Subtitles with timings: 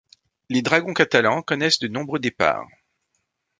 [0.49, 2.67] Les Dragons catalans connaissent de nombreux départs.